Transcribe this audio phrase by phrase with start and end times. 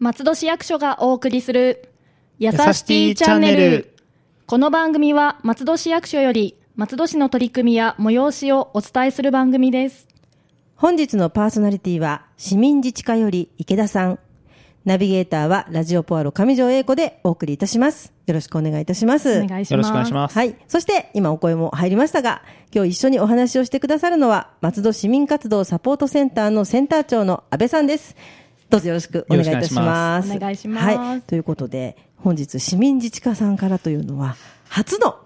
[0.00, 1.92] 松戸市役所がお送りする
[2.40, 3.94] やさしティチャンネル。
[4.46, 10.08] この番組は松戸市役所より松戸市の取り組みや催しをお伝えする番組です。
[10.74, 14.18] 本日のパーソナリティは市民自治課より池田さん。
[14.84, 18.17] ナビゲーターはラジオポアロ上条英子でお送りいたします。
[18.28, 19.40] よろしくお願いいたします。
[19.42, 19.70] お願いします。
[19.72, 20.34] よろしくお願いします。
[20.34, 20.54] はい。
[20.68, 22.42] そして、今お声も入りましたが、
[22.74, 28.14] 今日一緒にお話をしてくださるのは、松戸市民活動サポートセンターのセンター長の安倍さんです。
[28.68, 30.30] どうぞよろしくお願いいたします。
[30.30, 31.22] お願いしますはい。
[31.22, 34.36] ということで、本日市民自治課さんからというのは、
[34.68, 35.16] 初の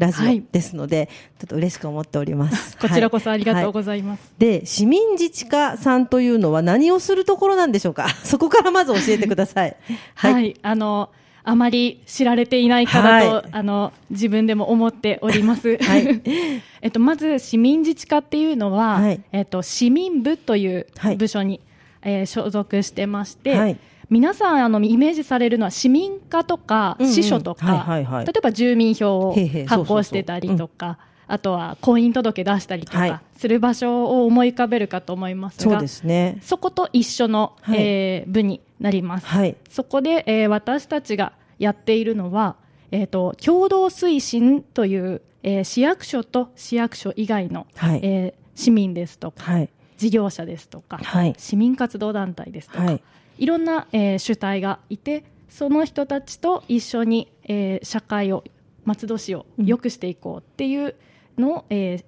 [0.00, 2.76] ラジはいオですので、ちょっと嬉しく思っております。
[2.80, 4.32] こちらこそありがとうはございます。
[4.38, 8.08] いで、市民自治課さんというのは何をするところなんでしょうか？
[8.24, 9.76] そこからまず教えてください。
[10.16, 11.10] はい、あの、
[11.42, 13.44] あまり知られていないからと、はい。
[13.52, 15.78] あの、自分でも思っております。
[15.82, 16.20] はい。
[16.82, 19.20] えっと、まず、市民自治課っていうのは、はい。
[19.32, 21.16] えっと、市民部というはい。
[21.16, 21.60] 部署に、
[22.02, 23.76] えー所属してまして、はい。
[24.10, 29.34] 皆さん、あの、イメージされるのは市民課とか、支所とか、例えば住民票を
[29.66, 30.98] 発行してたりとか、
[31.28, 33.10] あとは婚姻届出したりとはい。
[33.10, 36.38] かする場所を思い浮かべるかと思いますが、そうですね。
[36.42, 37.78] そこと一緒の、はい。
[37.80, 39.26] えー部になります。
[39.26, 39.54] はい。
[39.68, 42.56] そこで、えー私たちがやっているのは、
[42.90, 48.00] えー、と共同推進という、えー市役所と市役所以外の、はい。
[48.02, 49.70] えー市民ですとか、はい。
[49.96, 51.34] 事業者ですとか、はい。
[51.38, 53.02] 市民活動団体ですとか、はい。
[53.38, 58.42] い、ろんな、えー主体がいてその人たちと一緒に、えー社会を
[58.84, 60.96] 松戸市を良くしていこうっていう
[61.38, 62.04] のを、えー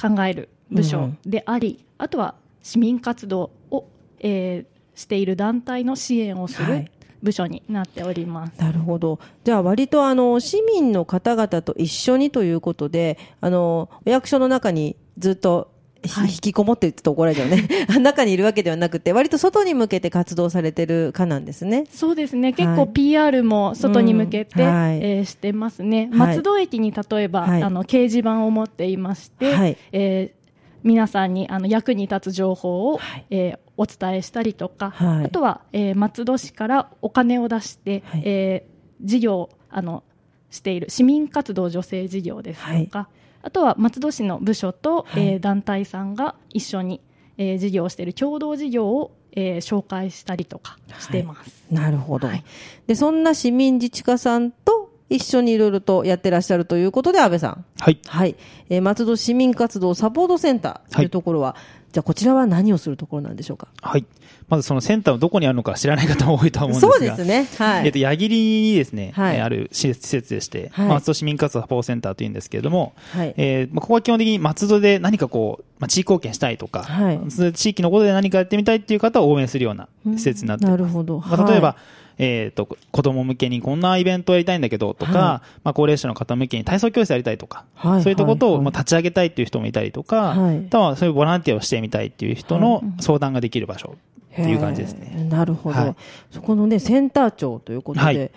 [0.00, 3.86] 考える部署であり、あとは市民活動を、
[4.18, 6.90] えーしている団体の支援をするはい
[7.22, 8.58] 部署になっております。
[8.58, 9.18] なるほど。
[9.44, 15.72] じゃあ割とあの市民の方々と一緒にということで、あのお役所の中にずっと
[16.04, 17.68] ひはい引きこもってるって怒られちゃうね。
[18.00, 21.84] 中にいるわけではなくて、割と外に向けて活動されてるかなんですね。
[21.90, 30.41] そうですね結構はい PR も外に向けて、うんはいえーしてますね、はい松戸駅に例えば、はいあの掲示板を持っていまして、はいえー
[30.82, 33.26] 皆さんにあの役に立つ情報を、はい。
[33.30, 35.24] えーお伝えしたりとか、はい。
[35.24, 38.22] あとは、えー松戸市からお金を出して、はい。
[38.24, 38.72] えー
[39.06, 40.04] 事業をあの
[40.50, 43.08] している市民活動助成事業ですとか、
[43.42, 45.28] あとは松戸市の部署と、はい。
[45.28, 47.00] えー団体さんが一緒に、
[47.38, 51.64] えー事業をしている共同事業を、えー紹介したりとかしてます。
[51.70, 52.28] なるほど。
[52.28, 52.44] はい。
[52.86, 54.81] で、そんな市民自治課さんと
[55.14, 57.64] 一緒にいろいろとやってらっしゃるということで、安倍さん。
[57.78, 57.98] はい。
[58.06, 58.36] はい。
[58.68, 61.56] えー松戸市民活動サポートセンターというところは、
[61.92, 63.68] じゃあこちらは何をするところなんでしょうか？
[63.82, 64.06] はい。
[64.48, 66.92] まずそのセンターはどこにあるのか知らない方も多いとは思うんですが。
[66.92, 67.46] そうですね。
[67.58, 67.86] はい。
[67.86, 80.80] えっと、矢切にですね、はいえーある施設でして、はい松戸市民活動サポートセンターというんですけれども、はいえーまあここは基本的に松戸で何かこう、まあ、地域貢献したいとか、はいその地域のことで何かやってみたいっていう方を応援するような施設になっています。
[80.80, 81.20] なるほど。
[81.20, 81.76] まあ、例えば、は
[82.18, 85.18] えっ、と、子供向けにこんなイベントをやりたいんだけどとか、はい。
[85.18, 90.58] まあ、高齢者の方向けに体操教室やりたいとか、はいそういったことを、はいまあ、立ち上げたいっていう人もいたりとか、はい。
[90.58, 93.96] あとはそういうボランティアをしてみたいっていう人の相談ができる場所
[94.32, 95.12] っていう感じですへね。
[95.16, 95.96] ーなるほど、はい。
[96.30, 98.30] そこのね、センター長ということで、はい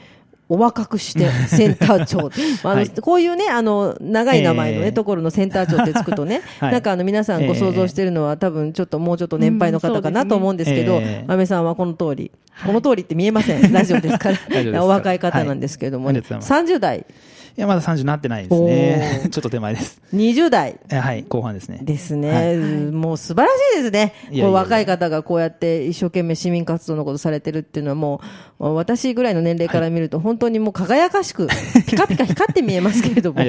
[0.47, 2.17] お若くして センター長。
[2.63, 4.93] まああのはいこういうね、あの、長い名前のね、えー。
[4.93, 6.71] ところのセンター長ってつくとね、 はい。
[6.71, 12.31] なんかあの皆さんご想像してるのは、多分ちょっともうちょっと年配の方かなと思うんですけど、うんー安倍さんはこの通り、
[12.65, 13.61] この通りって見えません。
[13.73, 14.83] ラジオですから。
[14.83, 16.21] お若い方なんですけれども、ね。
[16.27, 16.39] はい。
[16.39, 17.05] 30代、
[17.57, 19.29] いや、まだ30になってないですおねー。
[19.31, 20.01] ちょっと手前です。
[20.13, 21.79] 20代、えはい、後半ですね。
[21.83, 22.57] ですね、はい。
[22.91, 24.45] もう素晴らしいですね、いやいやいや。
[24.45, 28.19] こう若い方がこうやって一生懸命市民活動のことされてるっていうのはも
[28.59, 31.47] う、私ぐらいの年齢から見ると、本当にもう輝かしく、
[31.87, 33.39] ピカピカ光って見えますけれども、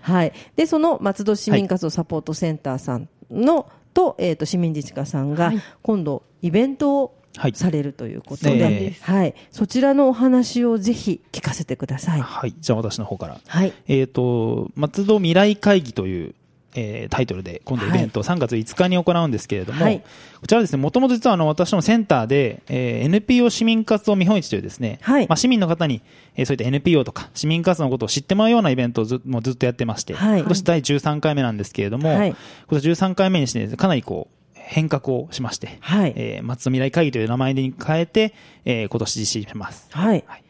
[0.00, 5.60] はい、でその松戸市民活動サポートセンターさんの、と,、えー、と市民自治課さんが、はい。
[5.82, 7.19] 今度、イベントをはい
[7.54, 12.20] されるということで、ですはい、そちらのお話をぜひ聞かせてください。
[12.20, 12.54] はい。
[12.58, 13.40] じゃあ私の方から。
[13.46, 13.72] はい。
[13.88, 16.34] えっ、と、松戸未来会議という、
[16.74, 20.00] えータイトルで、今度イベントを3月5日に行うんですけれども、はい。
[20.40, 25.26] こちらはですね、もともと実はあの私のセンターで、えー NPO 市民活動見本市というですね、はい。
[25.28, 26.02] まあ、市民の方に、
[26.36, 30.40] えーそういった NPO とか市民活動のことを知ってもらうようなイベントをずもうずっとやってまして、はい。
[30.40, 32.28] 今年第13回目なんですけれども、はい。
[32.28, 34.39] 今年13回目にして、かなりこう、
[34.70, 36.12] 変革をしまして、はい。
[36.16, 38.32] えー松戸未来会議という名前に変えて、
[38.64, 39.88] えー今年実施します。
[39.90, 40.24] はい。
[40.26, 40.44] はい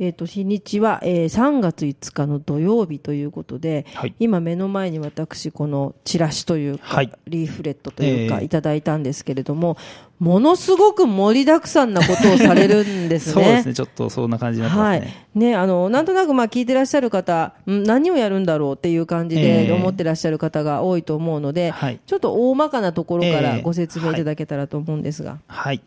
[0.00, 9.76] えっ、と、日にちは、えー、3月5日の土曜日ということで、はい今目の前に私、このチラシというか、はいリーフレットというか、えーいただいたんですけれども、
[10.18, 13.56] ものすごく盛りだくさんなことをされるんです そうね。
[13.56, 15.50] ですね、ちょっとそんな感じになってまはいすね。。
[15.50, 25.38] ね、あの、なんとなくまあ聞いてらっしゃる方、ん何をやるんだろうっていう感じでええ思ってらっしゃる方が多いと思うので、はいちょっと大まかなところからええご説明いただけたらと思うんですが。
[25.46, 25.80] はい。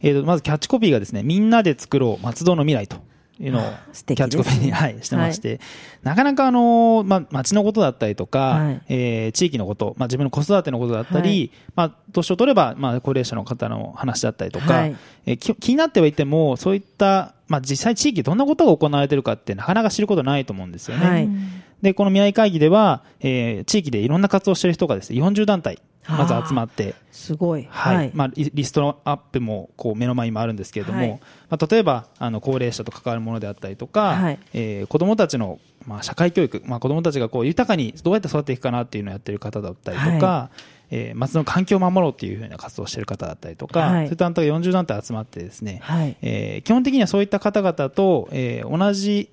[0.00, 2.98] えーと、まずキャッチコピーがですね、みんなで作ろう松戸の未来と
[3.40, 3.62] いうのを、
[3.92, 5.60] キャッチコピーに、はい、してまして、
[6.02, 8.82] なかなかあのーまあ、町のことだったりとか、はい。
[8.88, 11.50] えー地域のこと、まあ、自分の子育てのことだったり、はい。
[11.74, 14.96] まあ、年を取れば、まあ、高齢者の方の話だったりとか、はい。
[15.26, 21.28] えーき気になってはいても、そういった、まあ、実際地域どんなことが行われてるかってなかなか知ることないと思うんですよね。
[21.78, 27.66] はいで、この未来会議では、えー地域でいろんな活動をしている人がですね、40団体、まず集まって、すごい。
[27.70, 28.10] はい。
[28.14, 31.20] まあ、リリストアップも、こう、目の前にもあるんですけれども、はい。
[31.50, 34.38] まあ、例えば、あの、高齢者と関わるものであったりとか、はい。
[34.54, 40.50] えー子供たちの、まあ、社会教育、まあ、子供たちがこう、豊かにどうやって育っていくかなっていうのをやってる方だったりとか、は
[40.90, 43.92] えー町の環境を守ろうっていうふうな活動をしている方だったりとか、はい。
[43.92, 46.16] そういった団体が40団体集まってですね、はい。
[46.22, 49.28] えー基本的にはそういった方々と、えー同じ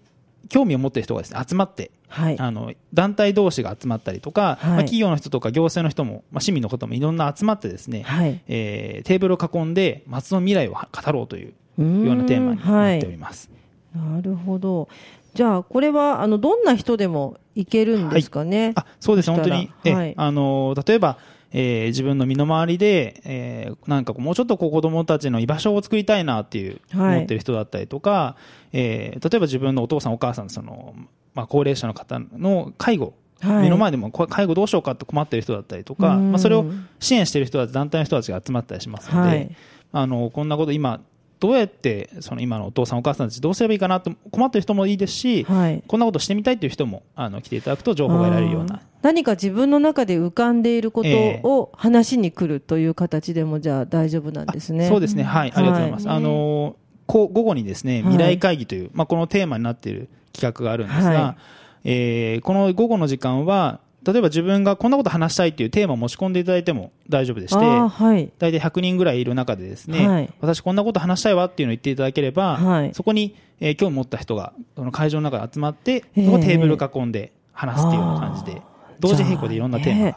[0.50, 2.40] 興味を持っている人がですね、集まって、はい。
[2.40, 13.50] あの団体同士が集まったりとか、はいまあ、企業の人とか行政の人も、まあ、市民の方もいろんな集まってですね、はいえーテーブルを囲んで松の未来をは語ろうというようなテーマになっております。
[13.96, 14.88] なるほど。
[15.34, 18.72] じゃあ、これは、あの、どんな人でもいけるんですかね？
[18.76, 21.18] あそうです、本当に、えはいあの例えば、
[21.58, 27.16] えー自分の身の回りで、えーなんかもうちょっとこう子供たちの居場所を作りたいなっていう、はい。
[27.16, 28.36] 思ってる人だったりとか、
[28.74, 30.94] えー例えば自分のお父さん、お母さんその、
[31.34, 33.64] まあ、高齢者の方の介護、はい。
[33.64, 36.32] 目の前でもこ介護どうしようかって困ってる人だったりとか、うん。
[36.32, 36.66] まあ、それを
[37.00, 39.56] 支援してる人たち、団体の人たちが集まったりしますので、はい。
[39.94, 41.00] あのこんなこと今、
[41.40, 45.84] どうやってその今のお父さん、お母さんたちどうすればいいかなと困ってる人もいいですし、はい。
[45.88, 48.82] こんなことしてみたいという人もあの来ていただくと情報が得られるような。
[49.02, 51.42] 何か自分の中で浮かんでいることええ。
[51.44, 54.88] を話に来るという形でもじゃあ大丈夫なんですね。
[54.88, 56.08] そうですね、はい、ありがとうございます。
[56.08, 56.18] はい。
[56.18, 58.02] あのこう午後にですね、はい。
[58.04, 61.36] 未来会議という、まあ、このテーマになっている企画があるんですが、はい。
[61.84, 68.32] えーこの午後の時間は、例えば自分がこんなこと話したいというテーマを持ち込んでいただいても大丈夫でして、はい。
[68.38, 70.34] 大体100人ぐらいいる中でですね、はい。
[70.40, 72.94] 私こんなこと話したいわっていうのを言っていただければ、はい。
[72.94, 78.62] そこに、えー興味持った人がその会場の中で集まって、ええそこテーブル囲んで話すっていうような感じで、
[79.00, 80.14] 同時並行でいろんなテーマが、い。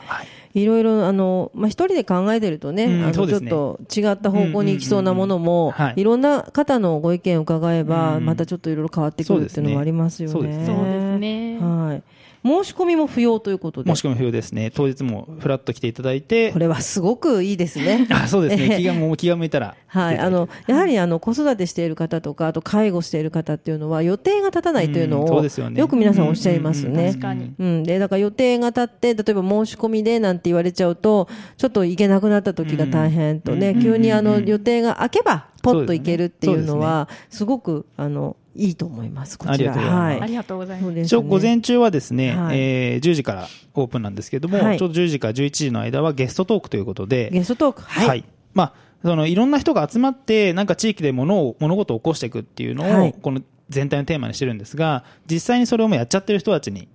[0.55, 8.25] いろいろ、あの、まあ、一人で考えてるとね、うんあの、ちょっと違った方向に行きそうなものもい、いろんな方のご意見を伺えば、うん。
[8.25, 10.33] またちょっといろいろ変わってくるっていうのもありますよね。
[10.33, 11.59] そうですね。
[11.61, 12.03] はい。
[12.45, 13.91] 申し込みも不要ということで。
[13.91, 14.07] 申し。
[14.07, 14.71] 込み不要ですね。
[14.71, 16.53] 当日もフラッと来ていただいて。
[16.53, 18.07] こ、れはすごくいいですね。
[18.13, 18.69] あそうですね。
[18.71, 18.77] ええ。
[18.79, 19.75] 気がもう気が向いたら。
[19.87, 25.81] はい、あのやはりあの子育てしている方とか、あと介護している方っていうのは、予定が立たないというのを、よね。
[25.81, 27.09] よく皆さんおっしゃいますね。
[27.09, 27.55] 確かに。
[27.59, 39.55] うん、でだから予定が立って、例えば申し込みでなんて言われちゃうと、ちょっと行けなくなった時が大変とね、うん急にあのうん予定が空けば、ポッと行けるっていうのは、すごくあのいいと思います、こちら。
[39.55, 40.23] ありがとうございます。
[40.23, 41.01] ありがとうございます。
[41.01, 42.59] 一応午前中はですね、はい。
[42.59, 44.79] えー10時からオープンなんですけれども、はい。
[44.79, 48.25] ちょうど10時から11時の間はゲストトークということで、ゲストトーク、はい。
[48.55, 48.73] まあ、
[49.03, 53.15] そのいろんな人が集まって、なんか地域で物を、物事を起こしていくっていうのを、はい。
[53.21, 56.89] この全体のテーマにしてるんですが、実際にそれをもうやっちゃってる人たちに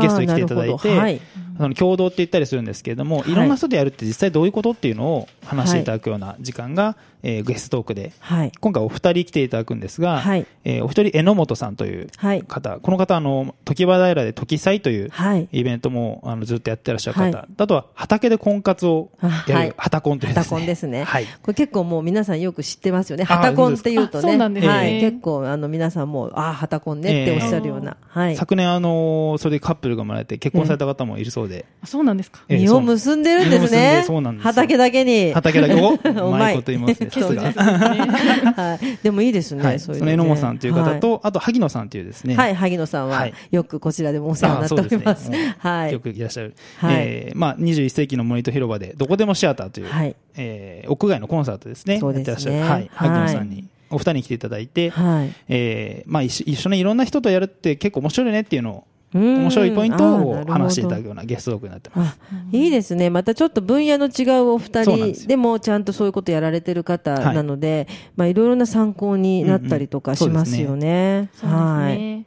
[0.00, 0.96] ゲストに来ていただいて、なるほど。
[0.96, 1.20] はい
[1.60, 8.52] その共同って言ったりするんですけれども、はいいろんな人でやるって実際どういうことっていうのを話していただくような時間が、えーゲストトークで、はい。
[8.60, 19.10] 今回お二人来ていただくんですが、はいえーお一人榎本さんというはい方、この方あの時場平で時祭というはいイベントもあのずっとやってらっしゃる方、はいあとは畑で婚活を
[19.46, 21.04] やる、あはたコンというハタコンですね。
[21.04, 21.26] はい。
[21.42, 23.24] これ結構もう皆さんよく知ってますよね。
[23.28, 24.36] あハタコンって言うとね。
[24.48, 25.00] ねはい。
[25.00, 27.96] 結構あの皆さんも、ああ、ハタコンねっておっしゃるような。
[28.08, 28.36] はい。
[28.36, 31.49] 昨年あのそれでカップルが生まれて結婚された方もいるそうで、
[31.82, 32.40] あそうなんですか。
[32.48, 34.02] ええ実を結んでるんですねで。
[34.02, 35.32] そうなんですよ畑だけに。
[35.32, 37.10] 畑だけをう うまいこと言いますね。
[37.10, 37.42] さすが。
[37.42, 38.98] はい。
[39.02, 39.62] でもいいですね。
[39.62, 39.80] はい。
[39.80, 42.36] そいうねそうの榎本さんという方と、あと萩野さんというですね。
[42.36, 45.30] はい、萩野さんははいよくこちらでもお世話になっております。
[45.58, 46.00] はいよ。
[46.00, 46.54] くいらっしゃる。
[46.78, 51.98] はいえーまあ、21世紀の森と広場で、どこでもシアターという、はいえー屋外のコンサートですね。
[51.98, 52.60] そうですね。
[52.60, 52.70] はい。
[52.70, 55.32] はい萩野さんに、お二人に来ていただいて、はい。
[55.48, 62.18] えーまあ一緒、一緒にいろんな人とやるって結構面白いねっていうのを、うん面白いポイントを話していただくようなゲストトークになってます。
[62.32, 67.34] あいいですね、またちょっと分野の違うお二人でもちゃんとそういうことやられてる方はい。
[67.34, 71.30] なので、いまあ、いろいろな参考になったりとかしますよね。
[71.42, 71.98] はい。
[71.98, 72.24] ね。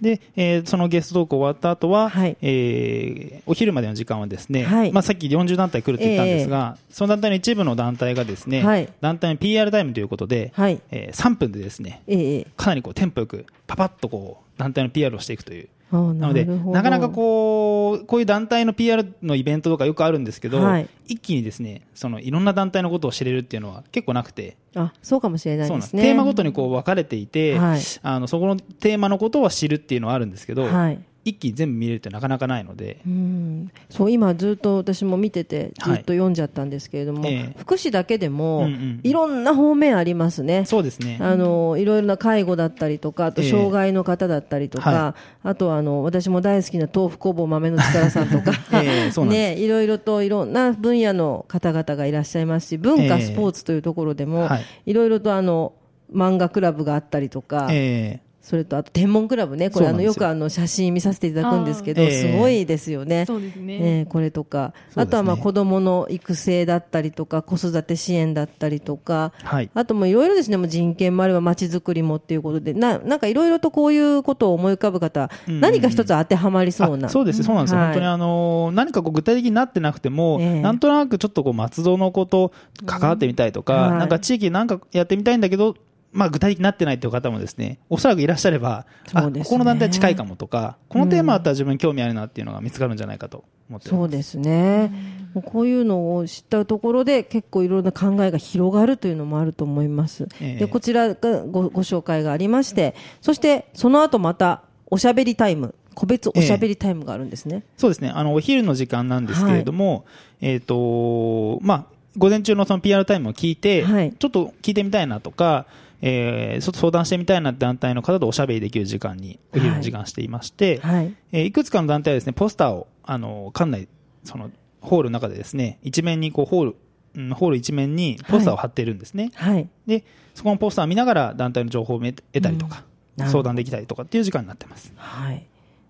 [0.00, 2.36] で、えーそのゲストトーク終わった後は、はい。
[2.42, 4.92] えーお昼までの時間はですね、はい。
[4.92, 8.88] まあ、さっき40団体来るって言ったんですが、その団体の一部の団体がですね、はい。
[9.00, 10.80] 団体の PR タイムということで、はい。
[10.90, 12.46] えー3分でですね、ええ。
[12.56, 15.68] かなりこうテンポよくパパッとこう団体の PR をしていくという。
[15.94, 20.88] なのでなかなかこうこういう団体の PR のイベントとかよくあるんですけど、はい。
[21.06, 26.02] 一気にですねそのいろんな団体のことを知れるっていうのは結構なくて、あそうかもしれないですね。
[26.02, 27.80] テーマごとにこう分かれていて、はい。
[28.02, 33.70] あのそこのテーマのことは知るっていうのはあるんですけど、はい一気に全部見れるってなかなかないので、うん。
[33.88, 37.54] そう今ずっと私も見ててずっと読んじゃったんですけれども、ええ。
[37.58, 40.64] 福祉だけでも、うんうんいろんな方面ありますね。
[40.64, 41.18] そうですね。
[41.20, 43.50] あのいろいろな介護だったりとか、あとええ。
[43.50, 48.52] 障害の方だったりとか、はあとはあの私も大好きな豆腐工房豆の力さんとか、
[48.82, 49.58] ええそうなんです。
[49.60, 53.20] ね、いろいろといろんな分野の方々がいらっしゃいますし、文化、ええ。
[53.22, 54.64] スポーツというところでも、はい。
[54.86, 55.72] いろいろとあの
[56.12, 63.24] 漫画クラブがあったりとか、えそれとあと天文クラブね、これあのよよくあの写真見させていただくんですけど、すごいですよね。
[63.24, 64.00] そうですね。
[64.00, 69.70] えーこれとか、あとはまあ子供の育成だったりとか、子育て支援だったりとか、ーはい。
[69.72, 75.60] あともいろいろですね、もう人権もあれば街づくりもっていうことで、ななんかいろいろとこういうことを思い浮かぶ方、うん。
[75.60, 77.06] 何か一つ当てはまりそうな。
[77.06, 80.60] あそうですねそうなんです本当にあの何かこう具体的になってなくても、ええ。
[80.60, 82.52] なんとなくちょっとこう松戸のこと
[82.84, 83.98] 関わってみたいとか、はい。
[84.00, 85.76] なんか地域なんかやってみたいんだけど、
[86.14, 88.86] まあ、具体的になってないという方もですねおそらくいらっしゃれば、
[89.32, 93.88] ねここの団体近いかもとか、このテーマだったら自分興味あるなっていうのが見つかるんじゃないかと思ってます。
[93.90, 94.92] そうですね。
[95.34, 100.28] もうこういうのを知ったところで結構いろんな考えが広がるというのもあると思います。
[100.40, 107.64] ええでこちらがごご紹介がありまして、そしてその後またおしゃべりタイム、個別おしゃべりタイムがあるんですね。
[107.76, 108.10] そうですね。
[108.10, 110.04] あの、お昼の時間なんですけれども、
[110.40, 111.84] えっ、と、まあ、
[112.16, 115.66] 午前中のその PR タイムを聞いて、はいちょっと聞いてみたいなとか、
[116.06, 121.14] えーちょっと相談してみたいな団体の方とおしゃべりできる時間に、お昼の時間していまして、はい。
[121.32, 123.88] えーいくつかの団体はですね、ポスターを、あの、館内、
[124.22, 124.50] その、
[124.82, 126.76] ホールの中でですね、一面にこう、ホール、
[127.16, 129.30] うんホール一面にポスターを貼っているんですね。
[129.34, 129.68] はい。
[129.86, 132.94] で、そこのポスターを見ながら団体の情報を得得たりとか、うん
[133.28, 134.92] 相談できたりとかっていう時間になってます。
[134.96, 135.46] はい。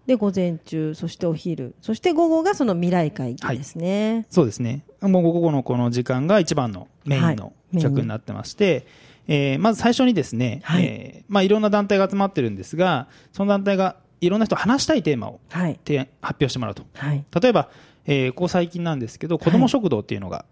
[0.07, 4.27] で、午前中、そしてお昼、そして午後がその未来会議ですね。
[4.29, 4.85] そうですね。
[5.01, 8.87] もう午後のこの時間が一番のメインのはい企画になってまして、
[9.27, 15.79] えーまず最初にですね、はいいえーまあ、いろんな団体が集まってるんですが、その団体がいろんな人と話したいテーマをはい。
[16.21, 16.85] 発表してもらうと。
[16.95, 17.25] はい。
[17.41, 17.69] 例えば、
[18.07, 20.45] えーここ最近なんですけど、子ども食堂っていうのが、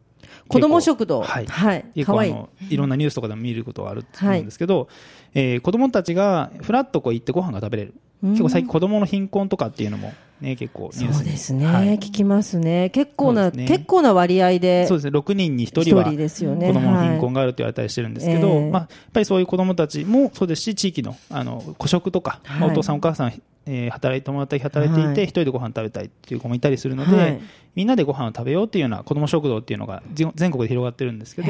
[0.48, 1.22] 子供食堂。
[1.22, 1.84] はいはい。
[1.94, 4.88] 結構あのいろんなニュースとかでも見ることがあると思うんですけど、
[5.34, 7.94] えー子供たちがフラッとこう行ってご飯が食べれる。
[8.22, 10.12] うん結構最近子供の貧困とかっていうのも
[10.42, 11.14] ね、結構ニュースに。
[11.14, 11.94] そうですね、はい。
[11.98, 12.90] 聞きますね。
[12.90, 13.64] 結構な、ね。
[13.66, 14.86] 結構な割合で。
[14.86, 16.04] そうですね、6人に1一人は。
[16.04, 22.60] 子供の貧困はいがあると言われたりしてるんですけど、ええまあ、やっぱりそういう子供たちもそうですし、地域のあの孤食とか、はい。
[22.60, 23.28] まあお父さん、お母さん、
[23.66, 25.24] えー働いてもらったり働いていて、はい。
[25.24, 27.40] 一人でご飯食べたいっていう子もいたりするので、はい。
[27.74, 31.48] みんなでご飯を食べようっていうような子供食堂っていうのがじ全国で広がってるんですけど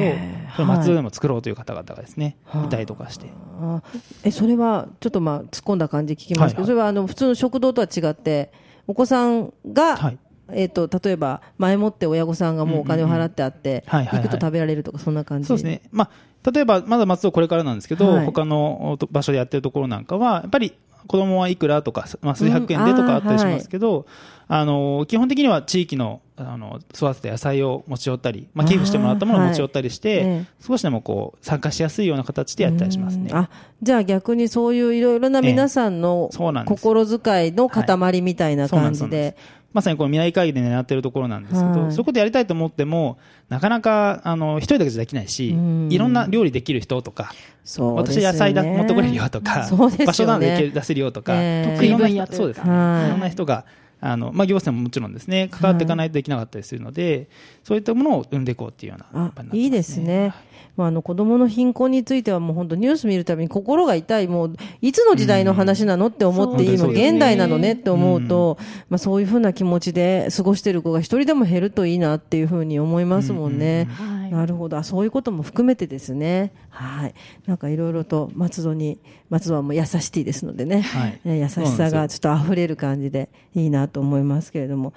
[0.55, 2.65] それを松戸でも作ろうという方々がですね、はい。
[2.65, 3.27] いたりとかして。
[3.59, 3.81] あ。
[4.23, 6.73] えそれはちょっとまあ突っ込んだ感じで聞きますけど、はい。
[6.73, 6.75] はい。
[6.75, 8.51] それはあの普通の食堂とは違って
[8.87, 10.17] お子さんが、はい。
[10.51, 15.47] えっと例えば前もって親御さんがもうお金を払ってあって、行くと食べられるとかそんな感じ？
[15.47, 15.81] そうですね。
[15.91, 18.25] まあ、例えば、まだ松戸これからなんですけど、はい。
[18.25, 20.73] 他の場所でやってるところなんかは、やっぱり
[21.07, 24.05] 子供はいくらとか、まあ、数百円でとかあったりしますけど、
[24.47, 30.45] あの、基本的には地域の、あの、育てた野菜を持ち寄ったり、まあ、寄付してもらったものを持ち寄ったりして、はいええ。
[30.65, 33.29] 少しでもこう、参加しやすいような形でやったりしますね。
[33.31, 33.37] うん。
[33.37, 33.49] あ
[33.81, 39.37] じゃあ逆にそういういろいろな皆さんのそうなん心遣いの塊みたいな感じそうなんでで、
[39.73, 41.91] まさにこの未来会議で狙ってるところなんですけど、はい。
[41.91, 43.17] そういうことやりたいと思っても、
[43.49, 45.91] なかなか、あの、一人だけじゃできないし、うん。
[45.91, 47.33] いろんな料理できる人とか、
[47.63, 47.97] そうね。
[47.97, 50.05] 私野菜だ持ってこれるよとか、ね。
[50.05, 51.75] 場所なので出せるよとか、ええ。
[51.75, 53.07] 得意分野そうですね、はい。
[53.07, 53.65] いろんな人が、
[54.05, 57.29] あのまあ、行政ももちろんですね、関わっていかないとできなかったりするので、
[57.63, 60.33] そういったものを生んでいこうっていうようなあ場になってます、いいですね。
[60.75, 68.57] まあ、あの子供の貧困についてはもう本当ニュース見るたびに心が痛い、もういつの時代の話なのって思っていい、うんもうそうですね現代なのねって思うと、
[68.89, 73.87] まあ、そういうふうな気持ちで過ごしている子が一人でも減るといいなっていうふうに思いますもんね。
[74.23, 74.31] はい。
[74.31, 74.77] なるほど。
[74.77, 77.13] あそういうことも含めてですね、はい、
[77.45, 78.99] なんかいろいろと松戸に、
[79.29, 81.19] 松戸はもう優しティですのでね、はい。
[81.25, 84.93] え優しさがちょっと溢れる感じでいいなと思いますけれども、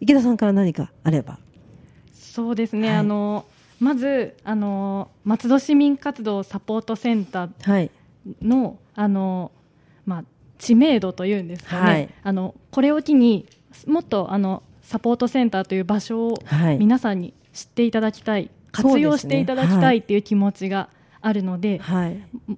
[0.00, 1.38] 池田さんから何かあれば？
[2.12, 2.96] そうですね、はい。
[2.98, 3.44] あの
[3.78, 7.90] まずあの松戸市民活動サポートセンターはい、
[8.40, 9.50] のあの、
[10.06, 10.24] まあ、
[10.58, 12.08] 知名度というんですかね、はい。
[12.22, 13.46] あのこれを機に
[13.86, 16.78] もっとあのサポートセンターという場所をはい。
[16.78, 20.88] 皆さんに知っていただきたい、活用していただきたいっていう気持ちが
[21.20, 22.16] あるので、はい。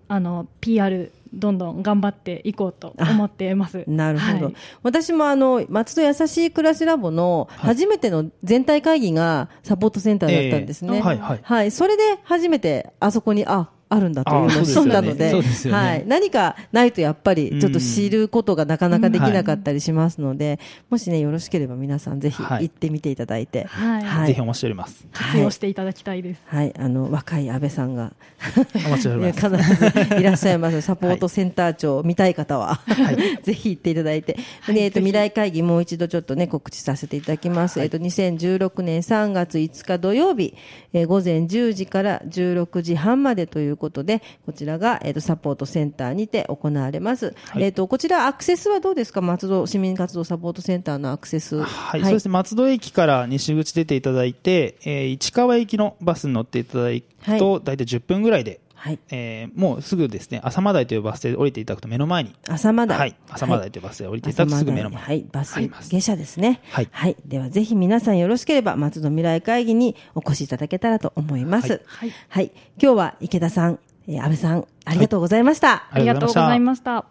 [0.09, 3.85] あの PR どんどん頑張っていこうと思っています。
[3.87, 15.33] なるほど、はい、私もあの松戸やさしい暮らしラボの初めての全体会議がサポートセンターだったんですね、えーはいはい、はい、それで初めてあそこにああるんだというのを知ったので、
[15.71, 20.59] はい、何かないとやっぱりちょっと知ることがなかなかできなかったりしますので、
[20.91, 25.07] もしね、よろしければ皆さんぜひ行ってみていただいて、はい、ぜひお待ちしております。
[25.13, 26.43] 活用していただきたいです。
[26.47, 28.13] はい、あの、若い安倍さんが
[28.57, 29.41] お待ちしております。
[29.45, 30.81] 必ずいらっしゃいます。
[30.81, 32.81] サポートセンター長、見たい方は、
[33.43, 34.37] ぜひ行っていただいて、
[34.69, 37.81] えっと、未来会議もう一度ちょっとね、告知させていただきます。
[37.81, 40.55] えっと、2016年3月5日土曜日、
[40.93, 49.21] え午前10時から16時半までということで、こちらが、えーと、サポートセンターにて行われます、はい、えーと、こちらアクセスはどうですか？
[49.21, 52.33] 松戸市民活動サポートセンターのアクセス、はい、はい、そうですね。
[52.33, 57.03] 松戸駅から西口出ていただいて、えー、市川駅のバスに乗っていただく
[57.39, 62.35] と、はい、大体10分ぐらいではい、えー、もうすぐですね、浅間台というバス停で降りていただくと目の前に。
[62.47, 62.99] 浅間台。
[62.99, 63.17] はい。
[63.31, 65.07] 浅間台というバス停で降りていただくとすぐ目の前に。
[65.07, 65.27] はい。
[65.33, 66.61] バス下車ですね。
[66.71, 66.89] はい。
[66.91, 67.17] はい。
[67.25, 71.81] ではぜひ皆さんよろしければ松戸未来会議にお越しいただけたらと思います。
[71.87, 72.13] はい。
[72.29, 72.53] はい。
[72.79, 75.69] 今日は池田さん、えー、安倍さん、ありがとうございました。
[75.69, 77.07] はい、ありがとうございました。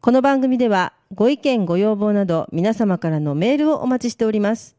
[0.00, 4.74] この番組では、ご意見、ご要望など、皆様からのメールをお待ちしております。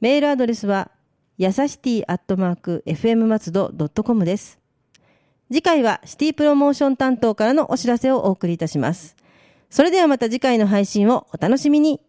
[0.00, 0.90] メールアドレスは、
[1.38, 4.63] やさしティアットマーク、fm 松戸ドットコムです。
[5.48, 9.16] 次回はシティプロモーション担当からのお知らせをお送りいたします。
[9.70, 12.00] それではまた次回の配信をお楽しみに。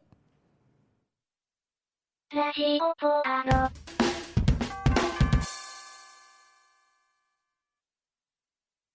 [2.34, 3.85] ラジオポアロ